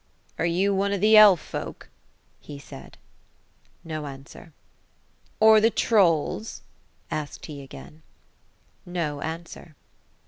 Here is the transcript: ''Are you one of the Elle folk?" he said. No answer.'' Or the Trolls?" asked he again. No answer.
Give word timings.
''Are 0.39 0.47
you 0.47 0.73
one 0.73 0.93
of 0.93 0.99
the 0.99 1.15
Elle 1.15 1.35
folk?" 1.37 1.89
he 2.49 2.57
said. 2.57 2.97
No 3.83 4.07
answer.'' 4.07 4.51
Or 5.39 5.61
the 5.61 5.69
Trolls?" 5.69 6.63
asked 7.11 7.45
he 7.45 7.61
again. 7.61 8.01
No 8.83 9.21
answer. 9.21 9.75